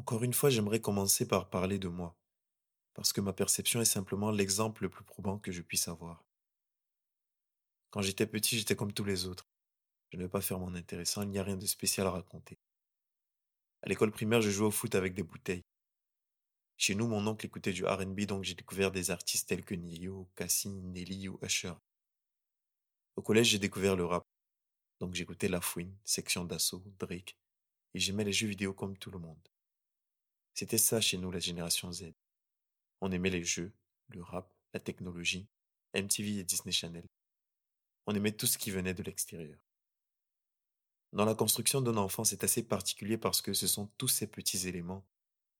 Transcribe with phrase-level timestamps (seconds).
[0.00, 2.16] Encore une fois, j'aimerais commencer par parler de moi,
[2.94, 6.24] parce que ma perception est simplement l'exemple le plus probant que je puisse avoir.
[7.90, 9.46] Quand j'étais petit, j'étais comme tous les autres.
[10.08, 12.58] Je ne vais pas faire mon intéressant, il n'y a rien de spécial à raconter.
[13.82, 15.66] À l'école primaire, je jouais au foot avec des bouteilles.
[16.78, 20.30] Chez nous, mon oncle écoutait du R&B, donc j'ai découvert des artistes tels que Nio,
[20.34, 21.74] Cassie, Nelly ou Usher.
[23.16, 24.24] Au collège, j'ai découvert le rap,
[24.98, 27.36] donc j'écoutais La Fouine, Section d'Assaut, Drake,
[27.92, 29.49] et j'aimais les jeux vidéo comme tout le monde.
[30.54, 32.12] C'était ça chez nous, la génération Z.
[33.00, 33.72] On aimait les jeux,
[34.08, 35.48] le rap, la technologie,
[35.94, 37.06] MTV et Disney Channel.
[38.06, 39.58] On aimait tout ce qui venait de l'extérieur.
[41.12, 44.68] Dans la construction d'un enfant, c'est assez particulier parce que ce sont tous ces petits
[44.68, 45.04] éléments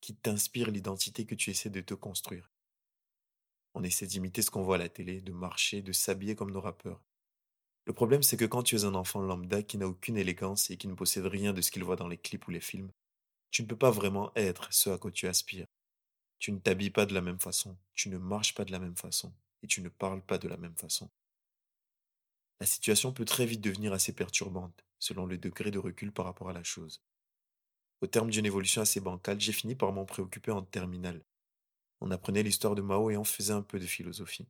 [0.00, 2.52] qui t'inspirent l'identité que tu essaies de te construire.
[3.74, 6.60] On essaie d'imiter ce qu'on voit à la télé, de marcher, de s'habiller comme nos
[6.60, 7.02] rappeurs.
[7.86, 10.76] Le problème, c'est que quand tu es un enfant lambda qui n'a aucune élégance et
[10.76, 12.90] qui ne possède rien de ce qu'il voit dans les clips ou les films,
[13.50, 15.66] tu ne peux pas vraiment être ce à quoi tu aspires.
[16.38, 18.96] Tu ne t'habilles pas de la même façon, tu ne marches pas de la même
[18.96, 21.10] façon, et tu ne parles pas de la même façon.
[22.60, 26.50] La situation peut très vite devenir assez perturbante, selon le degré de recul par rapport
[26.50, 27.02] à la chose.
[28.00, 31.24] Au terme d'une évolution assez bancale, j'ai fini par m'en préoccuper en terminale.
[32.00, 34.48] On apprenait l'histoire de Mao et on faisait un peu de philosophie.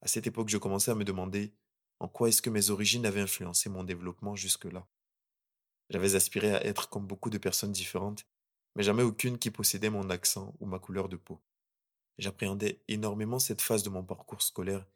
[0.00, 1.54] À cette époque, je commençais à me demander
[2.00, 4.86] en quoi est-ce que mes origines avaient influencé mon développement jusque-là.
[5.90, 8.26] J'avais aspiré à être comme beaucoup de personnes différentes,
[8.74, 11.40] mais jamais aucune qui possédait mon accent ou ma couleur de peau.
[12.18, 14.86] J'appréhendais énormément cette phase de mon parcours scolaire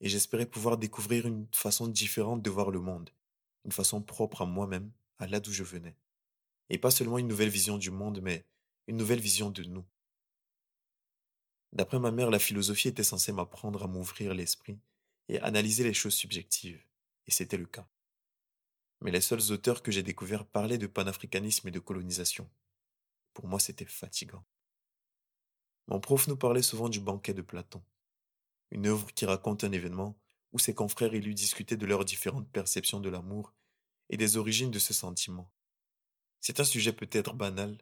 [0.00, 3.10] et j'espérais pouvoir découvrir une façon différente de voir le monde,
[3.64, 5.96] une façon propre à moi-même, à là d'où je venais.
[6.70, 8.44] Et pas seulement une nouvelle vision du monde, mais
[8.86, 9.84] une nouvelle vision de nous.
[11.72, 14.78] D'après ma mère, la philosophie était censée m'apprendre à m'ouvrir l'esprit
[15.28, 16.82] et analyser les choses subjectives,
[17.26, 17.88] et c'était le cas.
[19.00, 22.48] Mais les seuls auteurs que j'ai découverts parlaient de panafricanisme et de colonisation.
[23.34, 24.44] Pour moi, c'était fatigant.
[25.88, 27.84] Mon prof nous parlait souvent du banquet de Platon,
[28.70, 30.18] une œuvre qui raconte un événement
[30.52, 33.52] où ses confrères élus discutaient de leurs différentes perceptions de l'amour
[34.08, 35.50] et des origines de ce sentiment.
[36.40, 37.76] C'est un sujet peut-être banal,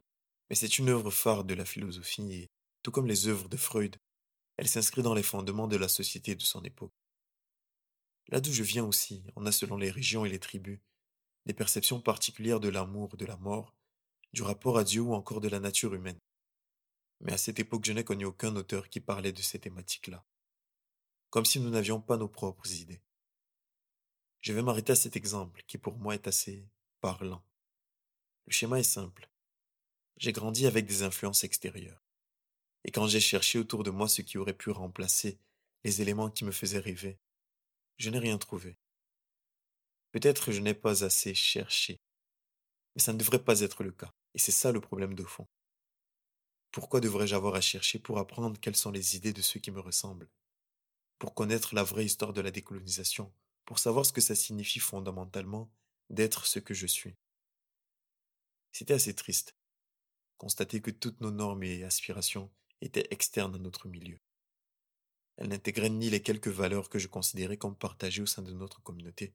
[0.48, 2.50] mais c'est une œuvre phare de la philosophie et,
[2.82, 3.96] tout comme les œuvres de Freud,
[4.56, 6.94] elle s'inscrit dans les fondements de la société de son époque.
[8.28, 10.80] Là d'où je viens aussi, on a selon les régions et les tribus
[11.46, 13.74] des perceptions particulières de l'amour, de la mort,
[14.32, 16.18] du rapport à Dieu ou encore de la nature humaine.
[17.20, 20.24] Mais à cette époque, je n'ai connu aucun auteur qui parlait de ces thématiques-là.
[21.30, 23.02] Comme si nous n'avions pas nos propres idées.
[24.40, 26.66] Je vais m'arrêter à cet exemple qui pour moi est assez
[27.00, 27.44] parlant.
[28.46, 29.30] Le schéma est simple.
[30.16, 32.02] J'ai grandi avec des influences extérieures.
[32.84, 35.38] Et quand j'ai cherché autour de moi ce qui aurait pu remplacer
[35.84, 37.18] les éléments qui me faisaient rêver,
[37.98, 38.76] je n'ai rien trouvé.
[40.12, 42.00] Peut-être je n'ai pas assez cherché,
[42.94, 45.46] mais ça ne devrait pas être le cas, et c'est ça le problème de fond.
[46.70, 49.80] Pourquoi devrais-je avoir à chercher pour apprendre quelles sont les idées de ceux qui me
[49.80, 50.30] ressemblent?
[51.18, 53.32] Pour connaître la vraie histoire de la décolonisation,
[53.64, 55.70] pour savoir ce que ça signifie fondamentalement
[56.10, 57.16] d'être ce que je suis.
[58.72, 59.54] C'était assez triste.
[60.38, 62.50] Constater que toutes nos normes et aspirations
[62.80, 64.18] étaient externes à notre milieu.
[65.36, 68.82] Elles n'intégraient ni les quelques valeurs que je considérais comme partagées au sein de notre
[68.82, 69.34] communauté,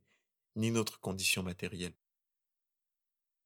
[0.58, 1.94] ni notre condition matérielle.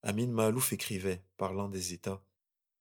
[0.02, 2.24] Amin Mahalouf écrivait, parlant des États,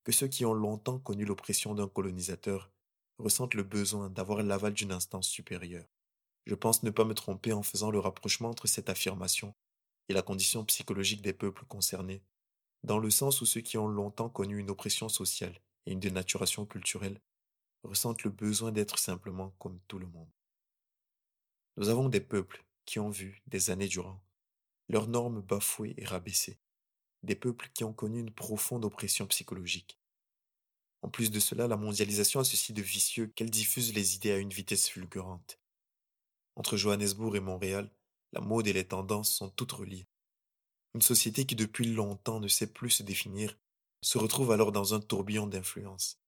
[0.04, 2.70] que ceux qui ont longtemps connu l'oppression d'un colonisateur
[3.18, 5.84] ressentent le besoin d'avoir l'aval d'une instance supérieure.
[6.46, 9.52] Je pense ne pas me tromper en faisant le rapprochement entre cette affirmation
[10.08, 12.22] et la condition psychologique des peuples concernés,
[12.84, 16.64] dans le sens où ceux qui ont longtemps connu une oppression sociale et une dénaturation
[16.66, 17.20] culturelle
[17.82, 20.30] ressentent le besoin d'être simplement comme tout le monde.
[21.76, 24.20] Nous avons des peuples qui ont vu, des années durant,
[24.88, 26.58] leurs normes bafouées et rabaissées,
[27.22, 29.96] des peuples qui ont connu une profonde oppression psychologique.
[31.02, 34.38] En plus de cela, la mondialisation a ceci de vicieux qu'elle diffuse les idées à
[34.38, 35.60] une vitesse fulgurante.
[36.56, 37.88] Entre Johannesburg et Montréal,
[38.32, 40.08] la mode et les tendances sont toutes reliées.
[40.96, 43.56] Une société qui depuis longtemps ne sait plus se définir
[44.02, 46.20] se retrouve alors dans un tourbillon d'influence.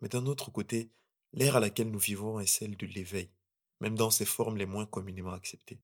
[0.00, 0.90] Mais d'un autre côté,
[1.34, 3.30] l'ère à laquelle nous vivons est celle de l'éveil,
[3.78, 5.80] même dans ses formes les moins communément acceptées.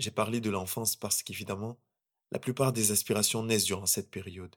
[0.00, 1.78] J'ai parlé de l'enfance parce qu'évidemment,
[2.32, 4.56] la plupart des aspirations naissent durant cette période,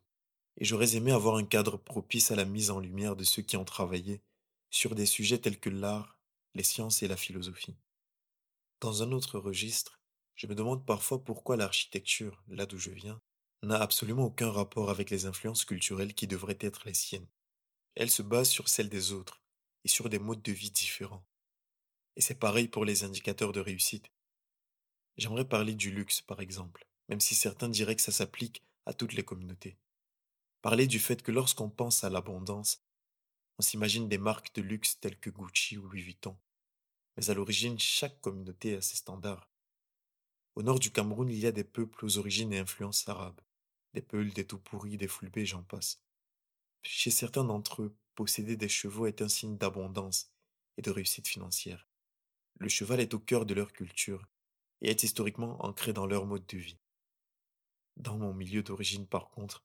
[0.56, 3.58] et j'aurais aimé avoir un cadre propice à la mise en lumière de ceux qui
[3.58, 4.22] ont travaillé
[4.70, 6.18] sur des sujets tels que l'art,
[6.56, 7.76] les sciences et la philosophie.
[8.80, 10.00] Dans un autre registre,
[10.36, 13.20] je me demande parfois pourquoi l'architecture, là d'où je viens,
[13.64, 17.28] n'a absolument aucun rapport avec les influences culturelles qui devraient être les siennes.
[17.96, 19.44] Elle se base sur celles des autres
[19.84, 21.26] et sur des modes de vie différents.
[22.16, 24.10] Et c'est pareil pour les indicateurs de réussite.
[25.18, 29.14] J'aimerais parler du luxe, par exemple, même si certains diraient que ça s'applique à toutes
[29.14, 29.78] les communautés.
[30.62, 32.84] Parler du fait que lorsqu'on pense à l'abondance,
[33.60, 36.36] on s'imagine des marques de luxe telles que Gucci ou Louis Vuitton.
[37.16, 39.50] Mais à l'origine, chaque communauté a ses standards.
[40.56, 43.42] Au nord du Cameroun, il y a des peuples aux origines et influences arabes.
[43.94, 46.02] Des Peuls, des Toupouri, des Fulbés, j'en passe.
[46.82, 50.32] Chez certains d'entre eux, posséder des chevaux est un signe d'abondance
[50.78, 51.88] et de réussite financière.
[52.60, 54.28] Le cheval est au cœur de leur culture
[54.84, 56.78] et est historiquement ancré dans leur mode de vie.
[57.98, 59.64] Dans mon milieu d'origine, par contre,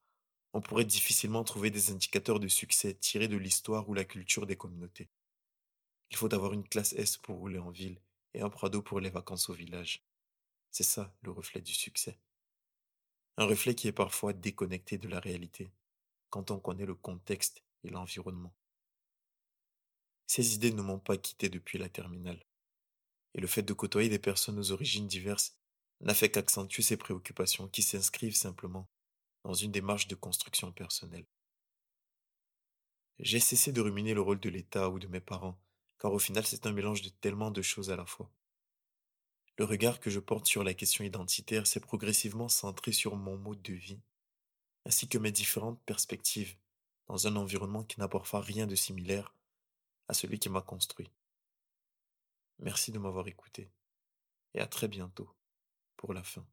[0.55, 4.57] on pourrait difficilement trouver des indicateurs de succès tirés de l'histoire ou la culture des
[4.57, 5.11] communautés.
[6.11, 8.01] Il faut avoir une classe S pour rouler en ville
[8.33, 10.03] et un Prado pour les vacances au village.
[10.71, 12.19] C'est ça le reflet du succès.
[13.37, 15.71] Un reflet qui est parfois déconnecté de la réalité,
[16.31, 18.55] quand on connaît le contexte et l'environnement.
[20.27, 22.48] Ces idées ne m'ont pas quitté depuis la terminale.
[23.35, 25.57] Et le fait de côtoyer des personnes aux origines diverses
[26.01, 28.89] n'a fait qu'accentuer ces préoccupations qui s'inscrivent simplement
[29.45, 31.27] dans une démarche de construction personnelle.
[33.19, 35.59] J'ai cessé de ruminer le rôle de l'État ou de mes parents,
[35.99, 38.31] car au final c'est un mélange de tellement de choses à la fois.
[39.57, 43.61] Le regard que je porte sur la question identitaire s'est progressivement centré sur mon mode
[43.63, 43.99] de vie,
[44.87, 46.55] ainsi que mes différentes perspectives
[47.09, 49.35] dans un environnement qui n'a parfois rien de similaire
[50.07, 51.11] à celui qui m'a construit.
[52.61, 53.71] Merci de m'avoir écouté
[54.55, 55.31] et à très bientôt
[55.97, 56.49] pour la fin.